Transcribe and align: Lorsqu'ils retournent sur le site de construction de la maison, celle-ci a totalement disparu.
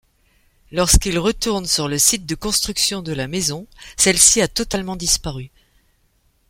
Lorsqu'ils 0.71 1.19
retournent 1.19 1.67
sur 1.67 1.87
le 1.87 1.99
site 1.99 2.25
de 2.25 2.33
construction 2.33 3.03
de 3.03 3.13
la 3.13 3.27
maison, 3.27 3.67
celle-ci 3.97 4.41
a 4.41 4.47
totalement 4.47 4.95
disparu. 4.95 5.51